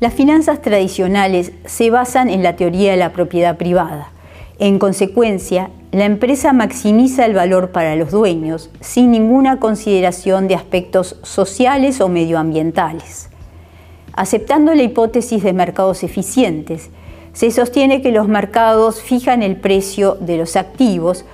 [0.00, 4.10] Las finanzas tradicionales se basan en la teoría de la propiedad privada.
[4.58, 11.16] En consecuencia, la empresa maximiza el valor para los dueños sin ninguna consideración de aspectos
[11.22, 13.30] sociales o medioambientales.
[14.12, 16.90] Aceptando la hipótesis de mercados eficientes,
[17.32, 21.24] se sostiene que los mercados fijan el precio de los activos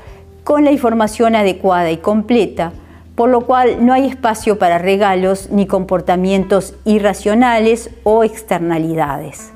[0.44, 2.72] con la información adecuada y completa,
[3.20, 9.50] por lo cual no hay espacio para regalos ni comportamientos irracionales o externalidades.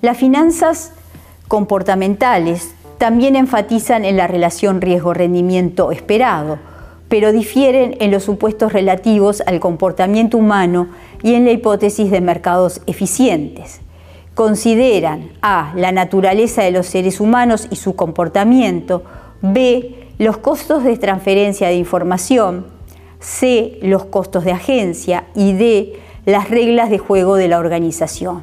[0.00, 0.92] Las finanzas
[1.48, 6.60] comportamentales también enfatizan en la relación riesgo-rendimiento esperado,
[7.08, 10.86] pero difieren en los supuestos relativos al comportamiento humano
[11.20, 13.80] y en la hipótesis de mercados eficientes.
[14.36, 15.72] Consideran A.
[15.74, 19.02] la naturaleza de los seres humanos y su comportamiento,
[19.42, 20.10] B.
[20.18, 22.72] los costos de transferencia de información,
[23.24, 23.78] C.
[23.80, 25.94] los costos de agencia y D.
[26.26, 28.42] las reglas de juego de la organización.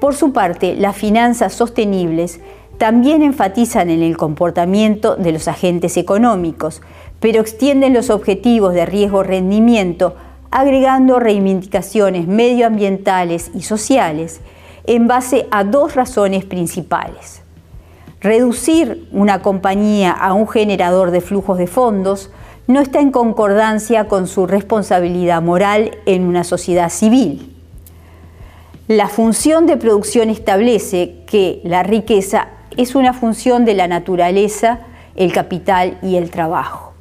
[0.00, 2.40] Por su parte, las finanzas sostenibles
[2.78, 6.80] también enfatizan en el comportamiento de los agentes económicos,
[7.18, 10.14] pero extienden los objetivos de riesgo-rendimiento
[10.50, 14.40] agregando reivindicaciones medioambientales y sociales
[14.86, 17.42] en base a dos razones principales.
[18.20, 22.30] Reducir una compañía a un generador de flujos de fondos
[22.66, 27.50] no está en concordancia con su responsabilidad moral en una sociedad civil.
[28.88, 34.80] La función de producción establece que la riqueza es una función de la naturaleza,
[35.16, 36.92] el capital y el trabajo.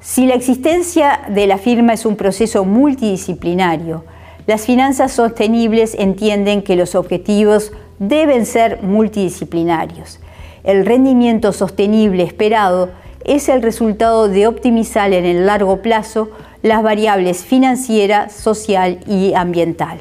[0.00, 4.04] Si la existencia de la firma es un proceso multidisciplinario,
[4.46, 10.18] las finanzas sostenibles entienden que los objetivos deben ser multidisciplinarios.
[10.64, 12.90] El rendimiento sostenible esperado
[13.24, 16.30] es el resultado de optimizar en el largo plazo
[16.62, 19.98] las variables financiera, social y ambiental.